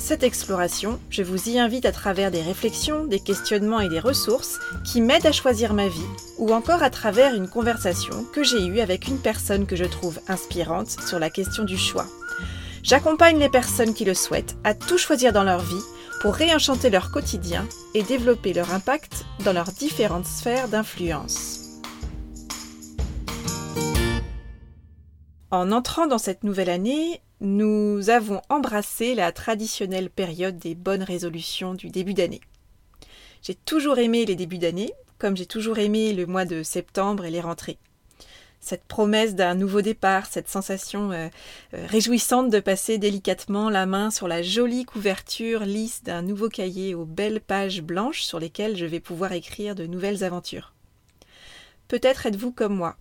[0.00, 4.58] Cette exploration, je vous y invite à travers des réflexions, des questionnements et des ressources
[4.82, 6.00] qui m'aident à choisir ma vie,
[6.38, 10.18] ou encore à travers une conversation que j'ai eue avec une personne que je trouve
[10.26, 12.06] inspirante sur la question du choix.
[12.82, 15.84] J'accompagne les personnes qui le souhaitent à tout choisir dans leur vie
[16.22, 21.60] pour réenchanter leur quotidien et développer leur impact dans leurs différentes sphères d'influence.
[25.50, 31.74] En entrant dans cette nouvelle année, nous avons embrassé la traditionnelle période des bonnes résolutions
[31.74, 32.40] du début d'année.
[33.42, 37.30] J'ai toujours aimé les débuts d'année, comme j'ai toujours aimé le mois de septembre et
[37.30, 37.78] les rentrées.
[38.62, 41.28] Cette promesse d'un nouveau départ, cette sensation euh,
[41.72, 46.94] euh, réjouissante de passer délicatement la main sur la jolie couverture lisse d'un nouveau cahier
[46.94, 50.74] aux belles pages blanches sur lesquelles je vais pouvoir écrire de nouvelles aventures.
[51.88, 52.96] Peut-être êtes-vous comme moi,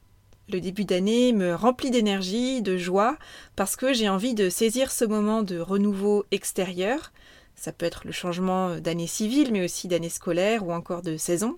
[0.49, 3.17] le début d'année me remplit d'énergie, de joie,
[3.55, 7.11] parce que j'ai envie de saisir ce moment de renouveau extérieur.
[7.55, 11.57] Ça peut être le changement d'année civile, mais aussi d'année scolaire ou encore de saison.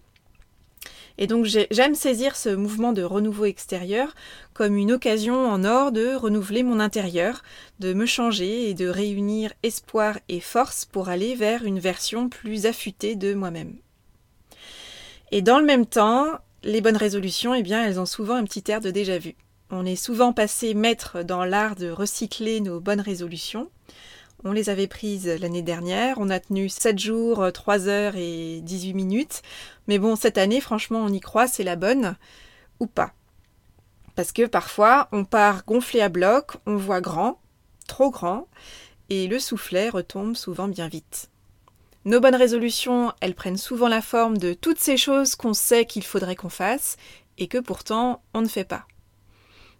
[1.17, 4.15] Et donc j'aime saisir ce mouvement de renouveau extérieur
[4.53, 7.43] comme une occasion en or de renouveler mon intérieur,
[7.79, 12.65] de me changer et de réunir espoir et force pour aller vers une version plus
[12.65, 13.75] affûtée de moi-même.
[15.31, 18.69] Et dans le même temps, les bonnes résolutions, eh bien, elles ont souvent un petit
[18.69, 19.35] air de déjà vu.
[19.71, 23.69] On est souvent passé maître dans l'art de recycler nos bonnes résolutions.
[24.43, 28.93] On les avait prises l'année dernière, on a tenu 7 jours, 3 heures et 18
[28.93, 29.41] minutes.
[29.87, 32.15] Mais bon, cette année, franchement, on y croit, c'est la bonne
[32.79, 33.13] ou pas.
[34.15, 37.39] Parce que parfois, on part gonflé à bloc, on voit grand,
[37.87, 38.47] trop grand,
[39.09, 41.30] et le soufflet retombe souvent bien vite.
[42.03, 46.03] Nos bonnes résolutions, elles prennent souvent la forme de toutes ces choses qu'on sait qu'il
[46.03, 46.97] faudrait qu'on fasse
[47.37, 48.87] et que pourtant on ne fait pas.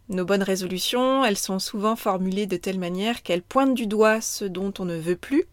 [0.08, 4.46] Nos bonnes résolutions, elles sont souvent formulées de telle manière qu'elles pointent du doigt ce
[4.46, 5.46] dont on ne veut plus,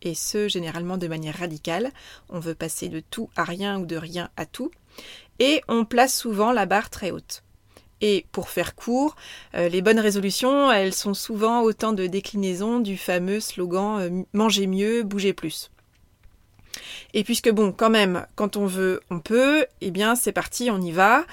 [0.00, 1.90] et ce généralement de manière radicale.
[2.28, 4.70] On veut passer de tout à rien ou de rien à tout,
[5.40, 7.42] et on place souvent la barre très haute.
[8.00, 9.16] Et pour faire court,
[9.54, 14.68] euh, les bonnes résolutions, elles sont souvent autant de déclinaisons du fameux slogan euh, Mangez
[14.68, 15.70] mieux, bougez plus.
[17.14, 20.80] Et puisque bon, quand même, quand on veut, on peut, eh bien c'est parti, on
[20.80, 21.24] y va.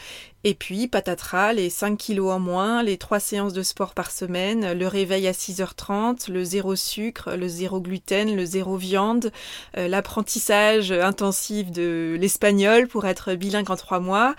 [0.45, 4.72] Et puis, patatras, les 5 kilos en moins, les 3 séances de sport par semaine,
[4.72, 9.31] le réveil à 6h30, le zéro sucre, le zéro gluten, le zéro viande,
[9.78, 14.35] euh, l'apprentissage intensif de l'espagnol pour être bilingue en 3 mois,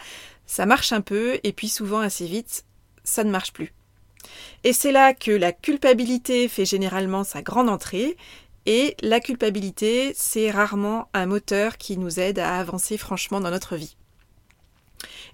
[0.46, 2.64] ça marche un peu, et puis souvent assez vite,
[3.04, 3.74] ça ne marche plus.
[4.64, 8.16] Et c'est là que la culpabilité fait généralement sa grande entrée,
[8.66, 13.76] et la culpabilité, c'est rarement un moteur qui nous aide à avancer franchement dans notre
[13.76, 13.96] vie.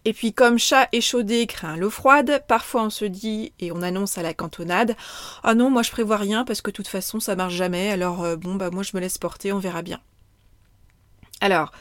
[0.05, 4.19] Et puis comme chat échaudé craint l'eau froide, parfois on se dit et on annonce
[4.19, 4.95] à la cantonade
[5.43, 8.23] Ah non, moi je prévois rien parce que de toute façon ça marche jamais, alors
[8.23, 10.01] euh, bon bah moi je me laisse porter, on verra bien.
[11.41, 11.73] Alors,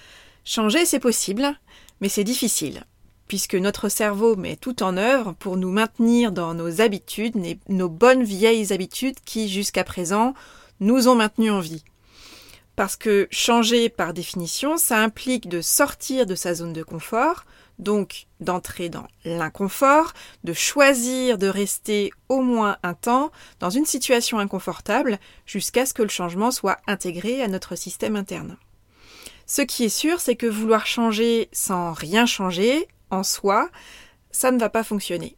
[0.44, 1.56] changer c'est possible,
[2.02, 2.84] mais c'est difficile,
[3.28, 7.36] puisque notre cerveau met tout en œuvre pour nous maintenir dans nos habitudes,
[7.70, 10.34] nos bonnes vieilles habitudes qui jusqu'à présent
[10.80, 11.84] nous ont maintenus en vie.
[12.76, 17.46] Parce que changer par définition, ça implique de sortir de sa zone de confort,
[17.80, 20.14] donc d'entrer dans l'inconfort,
[20.44, 26.04] de choisir de rester au moins un temps dans une situation inconfortable jusqu'à ce que
[26.04, 28.58] le changement soit intégré à notre système interne.
[29.46, 33.70] Ce qui est sûr, c'est que vouloir changer sans rien changer, en soi,
[34.32, 35.36] ça ne va pas fonctionner.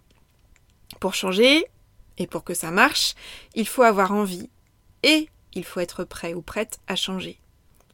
[0.99, 1.65] Pour changer,
[2.17, 3.13] et pour que ça marche,
[3.53, 4.49] il faut avoir envie
[5.03, 7.39] et il faut être prêt ou prête à changer.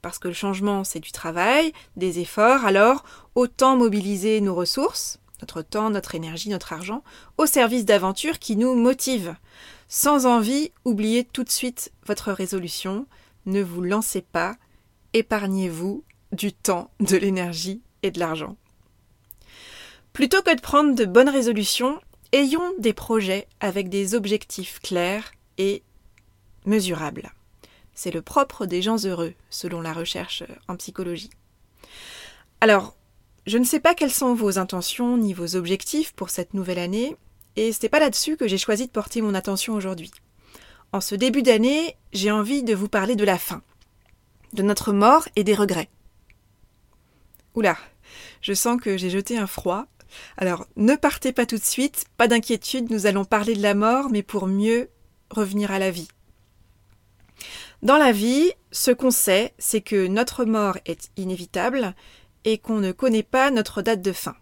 [0.02, 3.04] Parce que le changement, c'est du travail, des efforts, alors
[3.36, 7.04] autant mobiliser nos ressources, notre temps, notre énergie, notre argent,
[7.38, 9.36] au service d'aventures qui nous motivent.
[9.88, 13.06] Sans envie, oubliez tout de suite votre résolution,
[13.46, 14.56] ne vous lancez pas,
[15.14, 18.58] épargnez-vous du temps, de l'énergie et de l'argent.
[20.12, 22.00] Plutôt que de prendre de bonnes résolutions,
[22.32, 25.84] ayons des projets avec des objectifs clairs et
[26.66, 27.32] mesurable.
[27.94, 31.30] C'est le propre des gens heureux, selon la recherche en psychologie.
[32.62, 32.96] Alors,
[33.46, 37.16] je ne sais pas quelles sont vos intentions ni vos objectifs pour cette nouvelle année,
[37.56, 40.12] et ce n'est pas là-dessus que j'ai choisi de porter mon attention aujourd'hui.
[40.92, 43.62] En ce début d'année, j'ai envie de vous parler de la fin,
[44.54, 45.90] de notre mort et des regrets.
[47.56, 47.78] Oula,
[48.42, 49.86] je sens que j'ai jeté un froid,
[50.38, 54.10] Alors, ne partez pas tout de suite, pas d'inquiétude, nous allons parler de la mort,
[54.10, 54.90] mais pour mieux
[55.30, 56.08] revenir à la vie.
[57.84, 61.94] Dans la vie, ce qu'on sait, c'est que notre mort est inévitable
[62.46, 64.38] et qu'on ne connaît pas notre date de fin.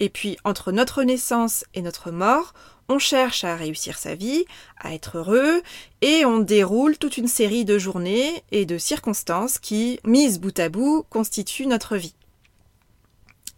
[0.00, 2.54] Et puis, entre notre naissance et notre mort,
[2.88, 4.46] on cherche à réussir sa vie,
[4.78, 5.62] à être heureux,
[6.00, 10.68] et on déroule toute une série de journées et de circonstances qui, mises bout à
[10.68, 12.16] bout, constituent notre vie.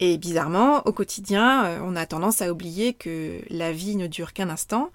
[0.00, 4.34] Et bizarrement, au quotidien, euh, on a tendance à oublier que la vie ne dure
[4.34, 4.90] qu'un instant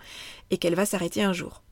[0.51, 1.62] et qu'elle va s'arrêter un jour.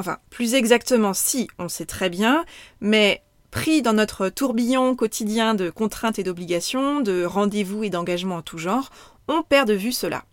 [0.00, 2.46] Enfin, plus exactement, si, on sait très bien,
[2.80, 8.42] mais pris dans notre tourbillon quotidien de contraintes et d'obligations, de rendez-vous et d'engagements en
[8.42, 8.88] tout genre,
[9.28, 10.24] on perd de vue cela.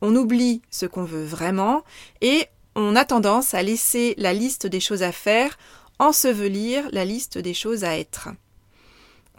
[0.00, 1.84] On oublie ce qu'on veut vraiment
[2.22, 5.58] et on a tendance à laisser la liste des choses à faire
[5.98, 8.30] ensevelir la liste des choses à être.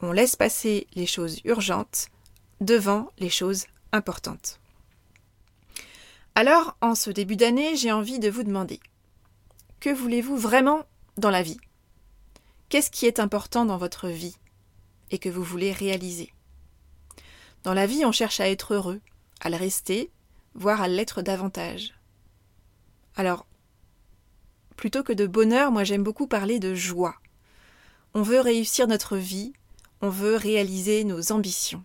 [0.03, 2.09] On laisse passer les choses urgentes
[2.59, 4.59] devant les choses importantes.
[6.35, 8.79] Alors, en ce début d'année, j'ai envie de vous demander
[9.81, 10.85] que voulez-vous vraiment
[11.17, 11.57] dans la vie?
[12.69, 14.37] Qu'est-ce qui est important dans votre vie
[15.09, 16.31] et que vous voulez réaliser?
[17.63, 19.01] Dans la vie, on cherche à être heureux,
[19.41, 20.11] à le rester,
[20.53, 21.95] voire à l'être davantage.
[23.15, 23.47] Alors,
[24.77, 27.15] plutôt que de bonheur, moi j'aime beaucoup parler de joie.
[28.13, 29.51] On veut réussir notre vie,
[30.01, 31.83] on veut réaliser nos ambitions.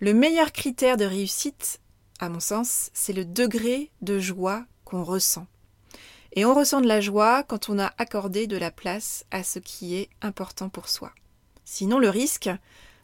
[0.00, 1.80] Le meilleur critère de réussite,
[2.20, 5.46] à mon sens, c'est le degré de joie qu'on ressent.
[6.36, 9.58] Et on ressent de la joie quand on a accordé de la place à ce
[9.58, 11.12] qui est important pour soi.
[11.64, 12.50] Sinon, le risque,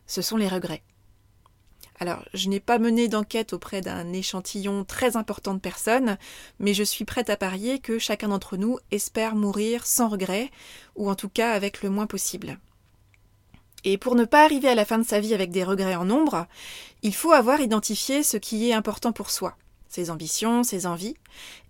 [0.07, 0.83] ce sont les regrets.
[1.99, 6.19] Alors, je n'ai pas mené d'enquête auprès d'un échantillon très important de personnes,
[6.59, 10.51] mais je suis prête à parier que chacun d'entre nous espère mourir sans regret,
[10.95, 12.59] ou en tout cas avec le moins possible.
[13.85, 16.05] Et pour ne pas arriver à la fin de sa vie avec des regrets en
[16.05, 16.47] nombre,
[17.03, 19.57] il faut avoir identifié ce qui est important pour soi,
[19.93, 21.17] ses ambitions, ses envies,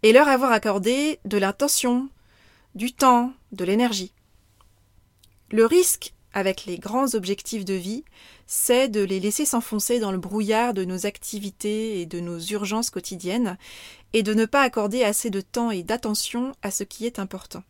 [0.05, 2.09] et leur avoir accordé de l'intention,
[2.77, 4.13] du temps, de l'énergie.
[5.51, 8.05] Le risque avec les grands objectifs de vie,
[8.47, 12.91] c'est de les laisser s'enfoncer dans le brouillard de nos activités et de nos urgences
[12.91, 13.59] quotidiennes,
[14.13, 17.65] et de ne pas accorder assez de temps et d'attention à ce qui est important.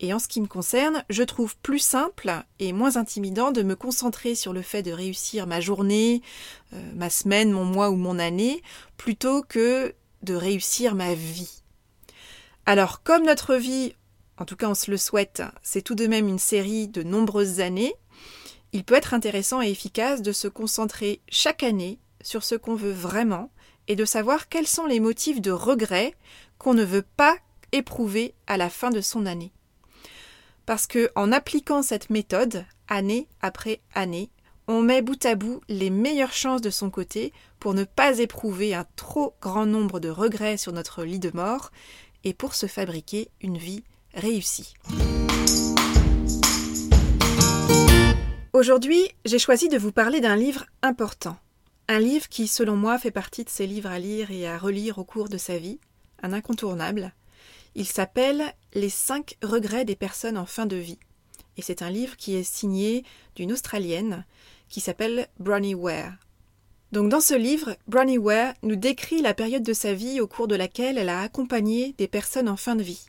[0.00, 3.74] Et en ce qui me concerne, je trouve plus simple et moins intimidant de me
[3.74, 6.22] concentrer sur le fait de réussir ma journée,
[6.72, 8.62] euh, ma semaine, mon mois ou mon année,
[8.96, 11.62] plutôt que de réussir ma vie.
[12.64, 13.94] Alors, comme notre vie,
[14.36, 17.60] en tout cas on se le souhaite, c'est tout de même une série de nombreuses
[17.60, 17.94] années,
[18.72, 22.92] il peut être intéressant et efficace de se concentrer chaque année sur ce qu'on veut
[22.92, 23.50] vraiment
[23.88, 26.14] et de savoir quels sont les motifs de regret
[26.58, 27.36] qu'on ne veut pas
[27.72, 29.52] éprouver à la fin de son année
[30.68, 34.28] parce que en appliquant cette méthode, année après année,
[34.66, 38.74] on met bout à bout les meilleures chances de son côté pour ne pas éprouver
[38.74, 41.70] un trop grand nombre de regrets sur notre lit de mort
[42.22, 43.82] et pour se fabriquer une vie
[44.12, 44.74] réussie.
[48.52, 51.38] Aujourd'hui, j'ai choisi de vous parler d'un livre important.
[51.88, 54.98] Un livre qui, selon moi, fait partie de ces livres à lire et à relire
[54.98, 55.80] au cours de sa vie,
[56.22, 57.14] un incontournable,
[57.78, 60.98] il s'appelle Les cinq regrets des personnes en fin de vie.
[61.56, 63.04] Et c'est un livre qui est signé
[63.36, 64.26] d'une Australienne
[64.68, 66.12] qui s'appelle Bronnie Ware.
[66.90, 70.48] Donc dans ce livre, Bronnie Ware nous décrit la période de sa vie au cours
[70.48, 73.06] de laquelle elle a accompagné des personnes en fin de vie.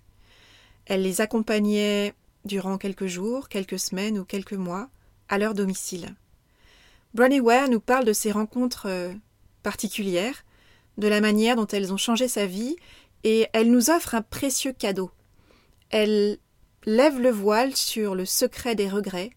[0.85, 2.13] Elle les accompagnait
[2.45, 4.89] durant quelques jours, quelques semaines ou quelques mois
[5.29, 6.13] à leur domicile.
[7.15, 9.13] Bronnie Ware nous parle de ces rencontres euh,
[9.63, 10.45] particulières,
[10.99, 12.75] de la manière dont elles ont changé sa vie
[13.23, 15.11] et elle nous offre un précieux cadeau.
[15.89, 16.38] Elle
[16.85, 19.31] lève le voile sur le secret des regrets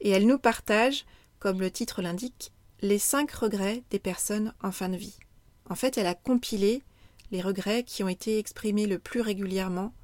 [0.00, 1.04] et elle nous partage,
[1.38, 5.18] comme le titre l'indique, les cinq regrets des personnes en fin de vie.
[5.70, 6.82] En fait, elle a compilé
[7.30, 9.94] les regrets qui ont été exprimés le plus régulièrement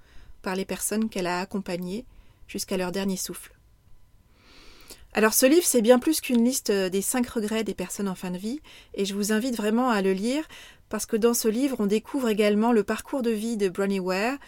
[0.41, 2.07] par les personnes qu'elle a accompagnées
[2.47, 3.58] jusqu'à leur dernier souffle.
[5.15, 8.31] Alors ce livre, c'est bien plus qu'une liste des cinq regrets des personnes en fin
[8.31, 8.61] de vie,
[8.95, 10.47] et je vous invite vraiment à le lire
[10.89, 14.39] parce que dans ce livre, on découvre également le parcours de vie de Bronnie Ware,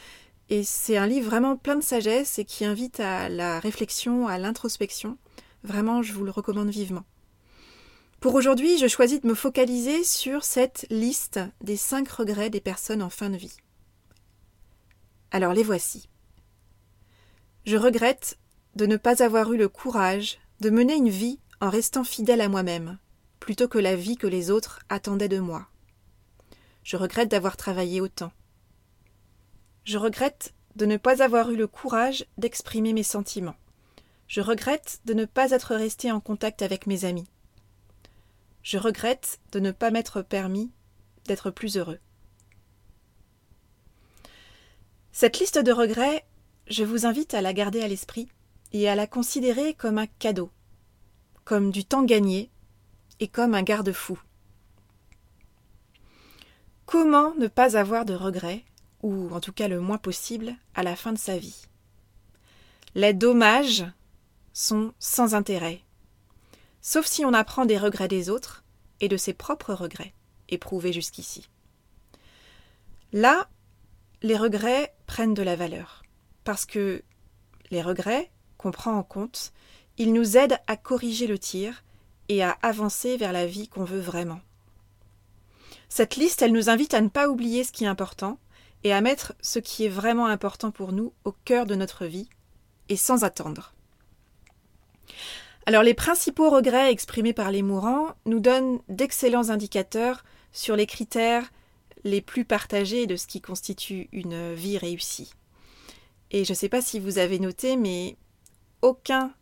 [0.48, 4.36] et c'est un livre vraiment plein de sagesse et qui invite à la réflexion, à
[4.36, 5.16] l'introspection.
[5.62, 7.04] Vraiment, je vous le recommande vivement.
[8.20, 13.02] Pour aujourd'hui, je choisis de me focaliser sur cette liste des cinq regrets des personnes
[13.02, 13.56] en fin de vie.
[15.30, 16.08] Alors les voici.
[17.64, 18.38] Je regrette
[18.74, 22.48] de ne pas avoir eu le courage de mener une vie en restant fidèle à
[22.48, 22.98] moi-même,
[23.38, 25.66] plutôt que la vie que les autres attendaient de moi.
[26.84, 28.32] Je regrette d'avoir travaillé autant.
[29.84, 33.56] Je regrette de ne pas avoir eu le courage d'exprimer mes sentiments.
[34.28, 37.28] Je regrette de ne pas être resté en contact avec mes amis.
[38.62, 40.70] je regrette de ne pas m'être permis
[41.26, 41.98] d'être plus heureux.
[45.12, 46.24] Cette liste de regrets,
[46.66, 48.28] je vous invite à la garder à l'esprit
[48.72, 50.50] et à la considérer comme un cadeau,
[51.44, 52.50] comme du temps gagné
[53.18, 54.20] et comme un garde-fou.
[56.86, 58.64] Comment ne pas avoir de regrets,
[59.02, 61.66] ou en tout cas le moins possible, à la fin de sa vie?
[62.94, 63.84] Les dommages
[64.52, 65.82] sont sans intérêt,
[66.80, 68.64] sauf si on apprend des regrets des autres
[69.00, 70.14] et de ses propres regrets,
[70.48, 71.48] éprouvés jusqu'ici.
[73.12, 73.48] Là,
[74.22, 76.02] les regrets prennent de la valeur,
[76.44, 77.02] parce que
[77.70, 78.30] les regrets
[78.60, 79.52] qu'on prend en compte,
[79.96, 81.82] ils nous aident à corriger le tir
[82.28, 84.40] et à avancer vers la vie qu'on veut vraiment.
[85.88, 88.38] Cette liste, elle nous invite à ne pas oublier ce qui est important
[88.84, 92.28] et à mettre ce qui est vraiment important pour nous au cœur de notre vie
[92.90, 93.72] et sans attendre.
[95.64, 101.50] Alors les principaux regrets exprimés par les mourants nous donnent d'excellents indicateurs sur les critères
[102.04, 105.32] les plus partagés de ce qui constitue une vie réussie.
[106.30, 108.16] Et je ne sais pas si vous avez noté, mais
[108.82, 109.32] aucun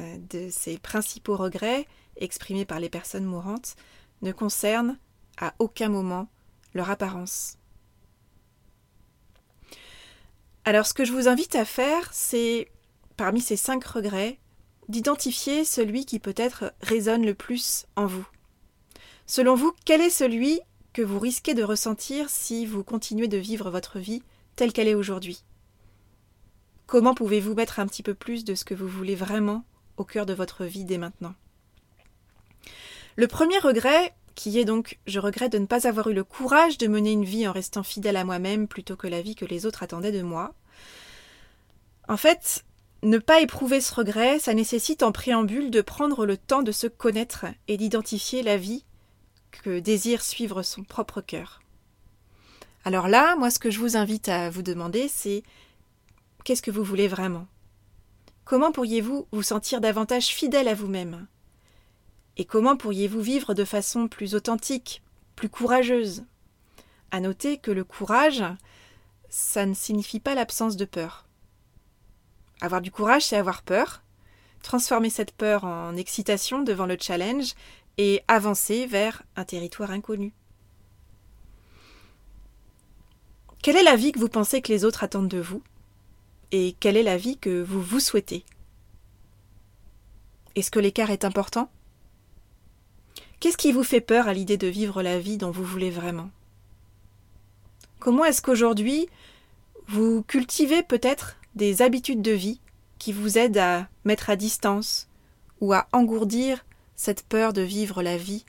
[0.00, 3.76] euh, de ces principaux regrets exprimés par les personnes mourantes
[4.22, 4.98] ne concerne
[5.38, 6.28] à aucun moment
[6.74, 7.58] leur apparence.
[10.64, 12.68] Alors ce que je vous invite à faire, c'est,
[13.16, 14.38] parmi ces cinq regrets,
[14.88, 18.26] d'identifier celui qui peut-être résonne le plus en vous.
[19.26, 20.60] Selon vous, quel est celui
[20.92, 24.22] que vous risquez de ressentir si vous continuez de vivre votre vie
[24.56, 25.44] telle qu'elle est aujourd'hui?
[26.86, 29.64] Comment pouvez-vous mettre un petit peu plus de ce que vous voulez vraiment
[29.96, 31.34] au cœur de votre vie dès maintenant?
[33.16, 36.78] Le premier regret, qui est donc je regrette de ne pas avoir eu le courage
[36.78, 39.66] de mener une vie en restant fidèle à moi-même plutôt que la vie que les
[39.66, 40.54] autres attendaient de moi.
[42.08, 42.64] En fait,
[43.02, 46.86] ne pas éprouver ce regret, ça nécessite en préambule de prendre le temps de se
[46.86, 48.84] connaître et d'identifier la vie
[49.50, 51.62] que désire suivre son propre cœur.
[52.84, 55.42] Alors là, moi ce que je vous invite à vous demander, c'est
[56.46, 57.48] qu'est-ce que vous voulez vraiment?
[58.44, 61.26] Comment pourriez-vous vous sentir davantage fidèle à vous-même?
[62.36, 65.02] Et comment pourriez-vous vivre de façon plus authentique,
[65.34, 66.24] plus courageuse?
[67.10, 68.44] À noter que le courage,
[69.28, 71.26] ça ne signifie pas l'absence de peur.
[72.60, 74.04] Avoir du courage, c'est avoir peur,
[74.62, 77.54] transformer cette peur en excitation devant le challenge
[77.98, 80.32] et avancer vers un territoire inconnu.
[83.62, 85.60] Quelle est la vie que vous pensez que les autres attendent de vous?
[86.52, 88.44] Et quelle est la vie que vous vous souhaitez?
[90.54, 91.70] Est-ce que l'écart est important?
[93.40, 96.30] Qu'est-ce qui vous fait peur à l'idée de vivre la vie dont vous voulez vraiment?
[97.98, 99.08] Comment est-ce qu'aujourd'hui
[99.88, 102.60] vous cultivez peut-être des habitudes de vie
[102.98, 105.08] qui vous aident à mettre à distance
[105.60, 108.44] ou à engourdir cette peur de vivre la vie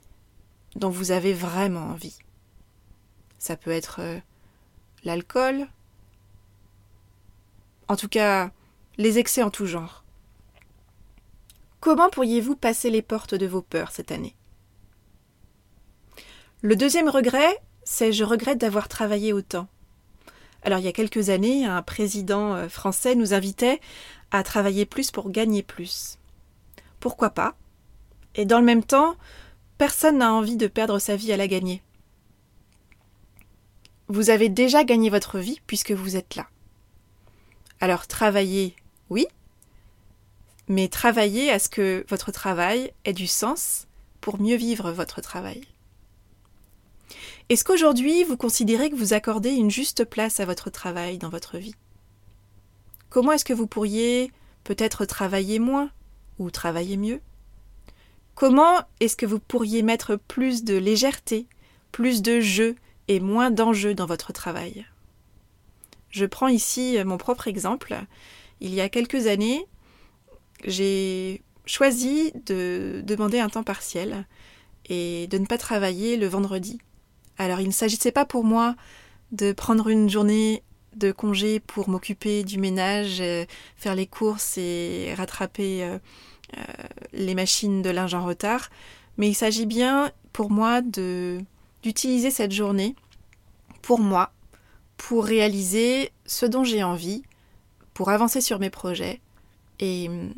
[0.76, 2.18] dont vous avez vraiment envie?
[3.40, 4.20] Ça peut être euh,
[5.04, 5.68] l'alcool,
[7.88, 8.52] en tout cas
[8.98, 10.04] les excès en tout genre.
[11.80, 14.36] Comment pourriez-vous passer les portes de vos peurs cette année?
[16.62, 19.68] Le deuxième regret, c'est je regrette d'avoir travaillé autant.
[20.64, 23.80] Alors il y a quelques années, un président euh, français nous invitait
[24.32, 26.18] à travailler plus pour gagner plus.
[27.00, 27.56] Pourquoi pas?
[28.36, 29.16] Et dans le même temps,
[29.78, 31.82] personne n'a envie de perdre sa vie à la gagner.
[34.08, 36.48] Vous avez déjà gagné votre vie puisque vous êtes là.
[37.80, 38.76] Alors travaillez,
[39.10, 39.28] oui,
[40.68, 43.88] mais travaillez à ce que votre travail ait du sens
[44.20, 45.62] pour mieux vivre votre travail.
[47.50, 51.58] Est-ce qu'aujourd'hui vous considérez que vous accordez une juste place à votre travail dans votre
[51.58, 51.76] vie?
[53.10, 54.32] Comment est-ce que vous pourriez
[54.64, 55.90] peut-être travailler moins
[56.40, 57.22] ou travailler mieux?
[58.36, 61.48] Comment est-ce que vous pourriez mettre plus de légèreté,
[61.92, 62.76] plus de jeu
[63.08, 64.86] et moins d'enjeux dans votre travail?
[66.10, 67.96] Je prends ici mon propre exemple.
[68.60, 69.66] Il y a quelques années,
[70.64, 74.26] j'ai choisi de demander un temps partiel
[74.90, 76.80] et de ne pas travailler le vendredi
[77.38, 78.76] alors il ne s'agissait pas pour moi
[79.32, 80.64] de prendre une journée
[80.96, 83.46] de congé pour m'occuper du ménage, euh,
[83.76, 86.00] faire les courses et rattraper euh,
[86.58, 86.64] euh,
[87.14, 88.70] les machines de linge en retard,
[89.18, 92.96] mais il s'agit bien pour moi d'utiliser cette journée
[93.82, 94.32] pour moi,
[94.98, 97.24] pour réaliser ce dont j'ai envie,
[97.94, 99.22] pour avancer sur mes projets
[99.80, 100.34] et hum,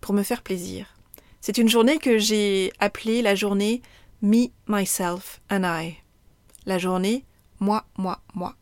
[0.00, 0.94] pour me faire plaisir.
[1.40, 3.82] C'est une journée que j'ai appelée la journée
[4.22, 5.96] Me, Myself and I
[6.66, 7.24] la journée
[7.60, 8.56] moi, moi, moi.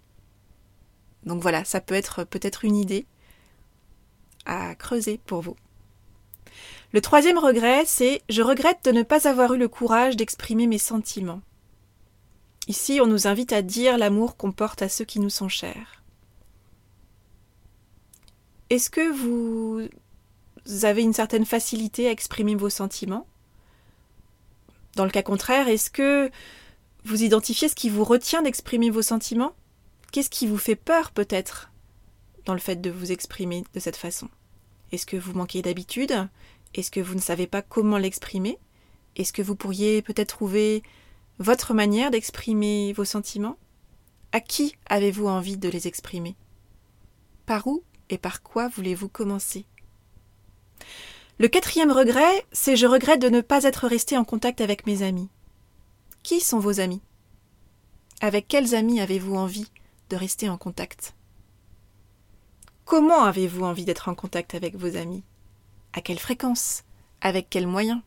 [1.25, 3.07] Donc voilà, ça peut être peut-être une idée
[4.45, 5.57] à creuser pour vous.
[6.93, 10.79] Le troisième regret, c'est je regrette de ne pas avoir eu le courage d'exprimer mes
[10.79, 11.41] sentiments.
[12.69, 16.03] Ici, on nous invite à dire l'amour qu'on porte à ceux qui nous sont chers.
[18.71, 19.89] Est-ce que vous
[20.85, 23.27] avez une certaine facilité à exprimer vos sentiments?
[24.95, 26.31] Dans le cas contraire, est-ce que
[27.05, 29.55] vous identifiez ce qui vous retient d'exprimer vos sentiments?
[30.13, 31.71] Qu'est-ce qui vous fait peur peut-être
[32.45, 34.29] dans le fait de vous exprimer de cette façon?
[34.93, 36.29] Est-ce que vous manquez d'habitude?
[36.75, 38.59] Est-ce que vous ne savez pas comment l'exprimer?
[39.17, 40.83] Est-ce que vous pourriez peut-être trouver
[41.39, 43.57] votre manière d'exprimer vos sentiments?
[44.33, 46.37] À qui avez-vous envie de les exprimer?
[47.47, 49.67] Par où et par quoi voulez-vous commencer?
[51.39, 55.03] Le quatrième regret, c'est je regrette de ne pas être resté en contact avec mes
[55.03, 55.29] amis.
[56.23, 57.03] Qui sont vos amis?
[58.21, 59.71] Avec quels amis avez-vous envie
[60.11, 61.15] de rester en contact?
[62.85, 65.25] Comment avez-vous envie d'être en contact avec vos amis?
[65.93, 66.85] À quelle fréquence?
[67.21, 68.03] Avec quels moyens?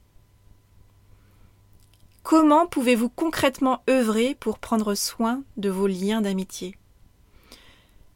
[2.25, 6.75] Comment pouvez-vous concrètement œuvrer pour prendre soin de vos liens d'amitié?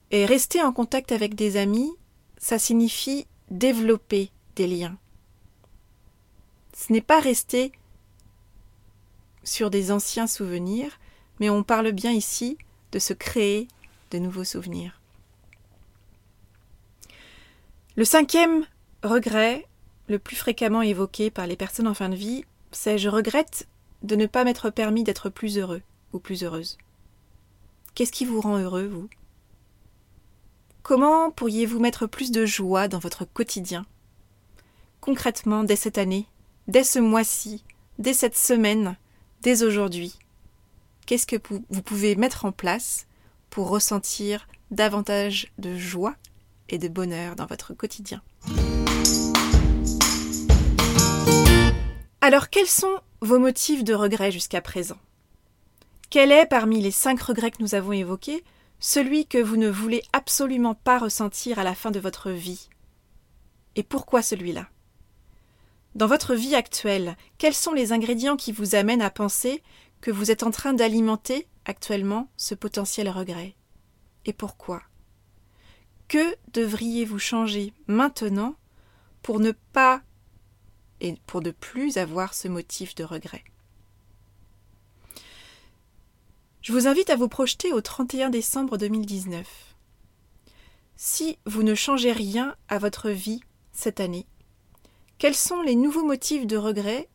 [0.10, 1.92] Et rester en contact avec des amis,
[2.40, 4.98] ça signifie développer des liens.
[6.74, 7.72] Ce n'est pas rester
[9.44, 11.00] sur des anciens souvenirs,
[11.40, 12.58] mais on parle bien ici
[12.92, 13.68] de se créer
[14.10, 15.00] de nouveaux souvenirs.
[17.96, 18.66] Le cinquième
[19.04, 19.68] regret,
[20.08, 23.68] le plus fréquemment évoqué par les personnes en fin de vie, c'est je regrette
[24.04, 25.82] de ne pas m'être permis d'être plus heureux
[26.14, 26.78] ou plus heureuse.
[27.96, 29.10] Qu'est-ce qui vous rend heureux, vous?
[30.84, 33.86] Comment pourriez-vous mettre plus de joie dans votre quotidien?
[35.02, 36.26] Concrètement, dès cette année,
[36.68, 37.64] dès ce mois-ci,
[38.00, 38.96] dès cette semaine,
[39.42, 40.18] dès aujourd'hui,
[41.06, 41.36] qu'est-ce que
[41.70, 43.06] vous pouvez mettre en place
[43.50, 46.16] pour ressentir davantage de joie
[46.70, 48.22] et de bonheur dans votre quotidien?
[52.22, 54.98] Alors, quels sont vos motifs de regret jusqu'à présent?
[56.10, 58.44] Quel est, parmi les cinq regrets que nous avons évoqués,
[58.80, 62.68] celui que vous ne voulez absolument pas ressentir à la fin de votre vie?
[63.78, 64.68] Et pourquoi celui-là?
[65.96, 69.64] Dans votre vie actuelle, quels sont les ingrédients qui vous amènent à penser
[70.02, 73.56] que vous êtes en train d'alimenter actuellement ce potentiel regret?
[74.26, 74.82] Et pourquoi?
[76.10, 78.56] Que devriez-vous changer maintenant
[79.22, 80.02] pour ne pas
[81.02, 83.44] et pour ne plus avoir ce motif de regret.
[86.62, 89.48] Je vous invite à vous projeter au 31 décembre 2019.
[90.98, 94.28] Si vous ne changez rien à votre vie cette année,
[95.18, 97.10] quels sont les nouveaux motifs de regret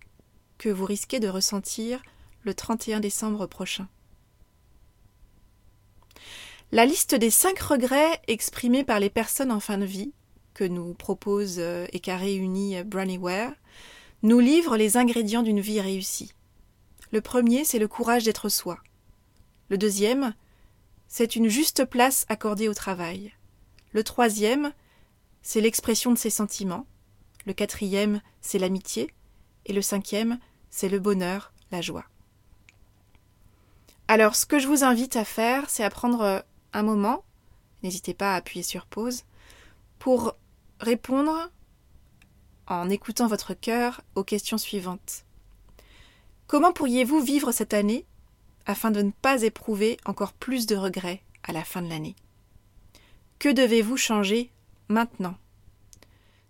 [0.58, 2.02] que vous risquez de ressentir
[2.42, 3.88] le 31 décembre prochain?
[6.72, 10.12] La liste des cinq regrets exprimés par les personnes en fin de vie
[10.54, 13.52] que nous propose euh, et qu'a réuni Brannyware
[14.22, 16.32] nous livre les ingrédients d'une vie réussie.
[17.10, 18.78] Le premier, c'est le courage d'être soi.
[19.68, 20.34] Le deuxième,
[21.08, 23.32] c'est une juste place accordée au travail.
[23.92, 24.72] Le troisième,
[25.42, 26.86] c'est l'expression de ses sentiments.
[27.46, 29.12] Le quatrième, c'est l'amitié.
[29.66, 30.38] Et le cinquième,
[30.70, 32.04] c'est le bonheur, la joie.
[34.08, 37.24] Alors, ce que je vous invite à faire, c'est à prendre un moment,
[37.82, 39.24] n'hésitez pas à appuyer sur pause,
[39.98, 40.36] pour
[40.80, 41.50] répondre
[42.66, 45.24] en écoutant votre cœur aux questions suivantes.
[46.46, 48.04] Comment pourriez-vous vivre cette année
[48.66, 52.16] afin de ne pas éprouver encore plus de regrets à la fin de l'année?
[53.38, 54.50] Que devez-vous changer
[54.88, 55.36] maintenant?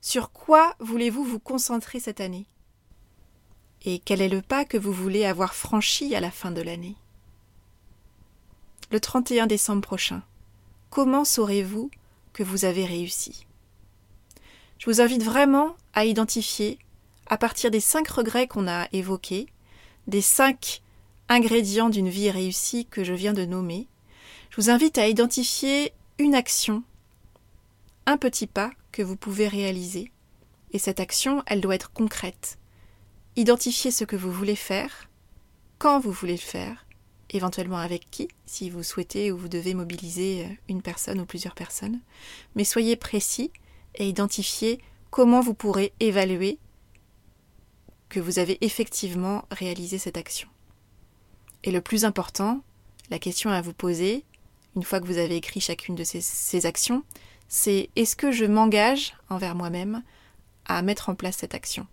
[0.00, 2.46] Sur quoi voulez-vous vous concentrer cette année?
[3.85, 6.96] Et quel est le pas que vous voulez avoir franchi à la fin de l'année?
[8.90, 10.22] Le 31 décembre prochain,
[10.90, 11.90] comment saurez-vous
[12.33, 13.46] que vous avez réussi?
[14.79, 16.79] Je vous invite vraiment à identifier,
[17.27, 19.47] à partir des cinq regrets qu'on a évoqués,
[20.07, 20.83] des cinq
[21.29, 23.89] ingrédients d'une vie réussie que je viens de nommer,
[24.51, 26.83] je vous invite à identifier une action,
[28.07, 30.13] un petit pas que vous pouvez réaliser.
[30.73, 32.59] Et cette action, elle doit être concrète.
[33.37, 35.09] Identifiez ce que vous voulez faire,
[35.79, 36.87] quand vous voulez le faire,
[37.31, 42.01] éventuellement avec qui, si vous souhaitez ou vous devez mobiliser une personne ou plusieurs personnes.
[42.55, 43.51] Mais soyez précis
[43.96, 44.80] et identifier
[45.11, 46.59] comment vous pourrez évaluer
[48.09, 50.48] que vous avez effectivement réalisé cette action.
[51.64, 52.62] Et le plus important,
[53.11, 54.24] la question à vous poser,
[54.76, 57.04] une fois que vous avez écrit chacune de ces, actions,
[57.48, 60.02] c'est est-ce que je m'engage envers moi-même
[60.66, 61.87] à mettre en place cette action?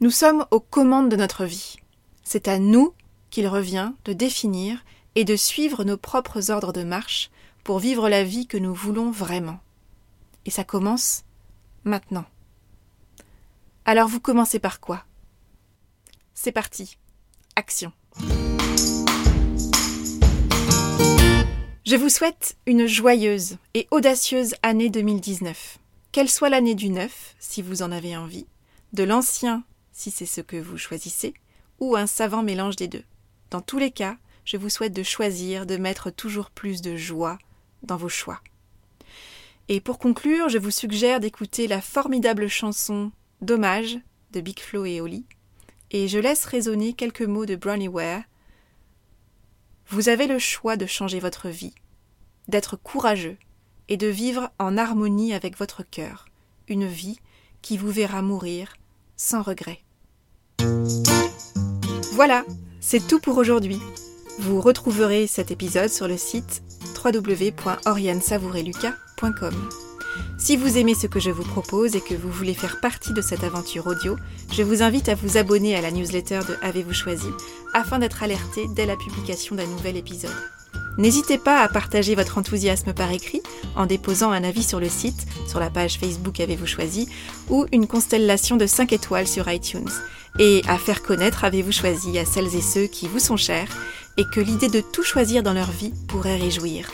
[0.00, 1.76] Nous sommes aux commandes de notre vie.
[2.22, 2.94] C'est à nous
[3.30, 7.30] qu'il revient de définir et de suivre nos propres ordres de marche
[7.64, 9.58] pour vivre la vie que nous voulons vraiment.
[10.44, 11.24] Et ça commence
[11.84, 12.26] maintenant,
[13.86, 15.04] Alors vous commencez par quoi?
[16.34, 16.98] C'est parti.
[17.56, 17.92] Action.
[21.86, 25.78] Je vous souhaite une joyeuse et audacieuse année 2019.
[26.12, 28.46] Qu'elle soit l'année du neuf, si vous en avez envie,
[28.92, 31.34] de l'ancien, si c'est ce que vous choisissez,
[31.80, 33.04] ou un savant mélange des deux.
[33.50, 37.38] Dans tous les cas, je vous souhaite de choisir de mettre toujours plus de joie
[37.84, 38.40] dans vos choix.
[39.68, 43.98] Et pour conclure, je vous suggère d'écouter la formidable chanson Dommage
[44.32, 45.24] de Big Flo et Oli,
[45.90, 48.22] et je laisse résonner quelques mots de Brownie Ware.
[49.88, 51.74] Vous avez le choix de changer votre vie,
[52.48, 53.38] d'être courageux
[53.88, 56.26] et de vivre en harmonie avec votre cœur,
[56.68, 57.18] une vie
[57.62, 58.76] qui vous verra mourir
[59.16, 59.80] sans regret.
[62.12, 62.44] Voilà,
[62.80, 63.80] c'est tout pour aujourd'hui.
[64.38, 66.62] Vous retrouverez cet épisode sur le site
[67.04, 69.54] www.oriansavoureluca.com.
[70.38, 73.20] Si vous aimez ce que je vous propose et que vous voulez faire partie de
[73.20, 74.16] cette aventure audio,
[74.52, 77.28] je vous invite à vous abonner à la newsletter de Avez-vous choisi
[77.72, 80.30] afin d'être alerté dès la publication d'un nouvel épisode.
[80.96, 83.42] N'hésitez pas à partager votre enthousiasme par écrit
[83.74, 87.08] en déposant un avis sur le site, sur la page Facebook Avez-vous choisi
[87.50, 89.90] ou une constellation de 5 étoiles sur iTunes
[90.38, 93.68] et à faire connaître Avez-vous choisi à celles et ceux qui vous sont chers
[94.16, 96.90] et que l'idée de tout choisir dans leur vie pourrait réjouir.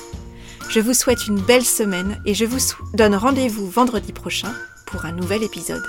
[0.68, 2.58] Je vous souhaite une belle semaine et je vous
[2.94, 4.52] donne rendez-vous vendredi prochain
[4.86, 5.82] pour un nouvel épisode.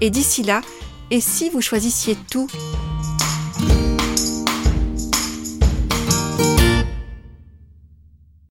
[0.00, 0.62] Et d'ici là,
[1.10, 2.48] et si vous choisissiez tout?